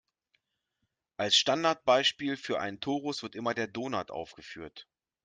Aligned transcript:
Als 1.17 1.35
Standardbeispiel 1.37 2.35
für 2.35 2.59
einen 2.59 2.79
Torus 2.79 3.21
wird 3.21 3.35
immer 3.35 3.53
der 3.53 3.67
Donut 3.67 4.09
aufgeführt. 4.09 4.87